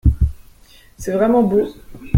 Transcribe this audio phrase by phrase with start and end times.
[0.97, 1.69] C’est vraiment beau.